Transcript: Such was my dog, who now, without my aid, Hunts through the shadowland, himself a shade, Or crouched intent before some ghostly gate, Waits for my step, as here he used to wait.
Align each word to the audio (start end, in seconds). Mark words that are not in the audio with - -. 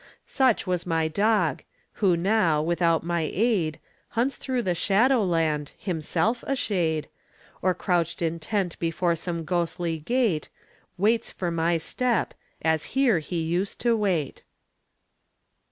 Such 0.25 0.65
was 0.65 0.87
my 0.87 1.07
dog, 1.07 1.61
who 2.01 2.17
now, 2.17 2.59
without 2.59 3.03
my 3.03 3.29
aid, 3.31 3.79
Hunts 4.09 4.35
through 4.37 4.63
the 4.63 4.73
shadowland, 4.73 5.73
himself 5.77 6.43
a 6.47 6.55
shade, 6.55 7.07
Or 7.61 7.75
crouched 7.75 8.19
intent 8.19 8.79
before 8.79 9.15
some 9.15 9.45
ghostly 9.45 9.99
gate, 9.99 10.49
Waits 10.97 11.29
for 11.29 11.51
my 11.51 11.77
step, 11.77 12.33
as 12.63 12.83
here 12.97 13.19
he 13.19 13.43
used 13.43 13.79
to 13.81 13.95
wait. 13.95 14.41